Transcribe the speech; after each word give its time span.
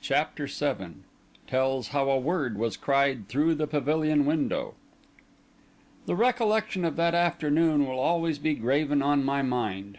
CHAPTER 0.00 0.46
VII 0.48 1.02
TELLS 1.46 1.88
HOW 1.90 2.10
A 2.10 2.18
WORD 2.18 2.58
WAS 2.58 2.76
CRIED 2.76 3.28
THROUGH 3.28 3.54
THE 3.54 3.66
PAVILION 3.68 4.26
WINDOW 4.26 4.74
The 6.06 6.16
recollection 6.16 6.84
of 6.84 6.96
that 6.96 7.14
afternoon 7.14 7.86
will 7.86 8.00
always 8.00 8.40
be 8.40 8.54
graven 8.56 9.00
on 9.00 9.22
my 9.24 9.42
mind. 9.42 9.98